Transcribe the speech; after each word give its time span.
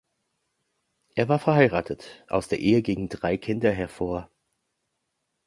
Er 1.13 1.29
war 1.29 1.37
verheiratet, 1.37 2.25
aus 2.27 2.47
der 2.47 2.57
Ehe 2.57 2.81
gingen 2.81 3.07
drei 3.07 3.37
Kinder 3.37 3.69
hervor. 3.71 4.31